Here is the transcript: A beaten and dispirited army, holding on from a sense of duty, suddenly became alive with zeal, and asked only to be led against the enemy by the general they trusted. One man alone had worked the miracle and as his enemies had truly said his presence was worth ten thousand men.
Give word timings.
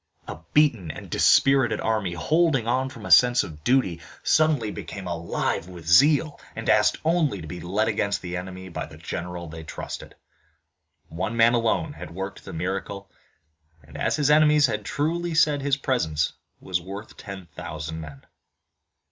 A 0.27 0.39
beaten 0.53 0.89
and 0.89 1.11
dispirited 1.11 1.79
army, 1.79 2.13
holding 2.13 2.65
on 2.67 2.89
from 2.89 3.05
a 3.05 3.11
sense 3.11 3.43
of 3.43 3.63
duty, 3.63 4.01
suddenly 4.23 4.71
became 4.71 5.05
alive 5.05 5.67
with 5.67 5.85
zeal, 5.87 6.39
and 6.55 6.67
asked 6.67 6.97
only 7.05 7.39
to 7.39 7.45
be 7.45 7.59
led 7.61 7.87
against 7.87 8.23
the 8.23 8.35
enemy 8.35 8.67
by 8.67 8.87
the 8.87 8.97
general 8.97 9.45
they 9.47 9.63
trusted. 9.63 10.15
One 11.09 11.37
man 11.37 11.53
alone 11.53 11.93
had 11.93 12.15
worked 12.15 12.45
the 12.45 12.51
miracle 12.53 13.11
and 13.83 13.95
as 13.95 14.15
his 14.15 14.31
enemies 14.31 14.65
had 14.65 14.85
truly 14.85 15.35
said 15.35 15.61
his 15.61 15.77
presence 15.77 16.33
was 16.59 16.81
worth 16.81 17.15
ten 17.15 17.45
thousand 17.55 18.01
men. 18.01 18.25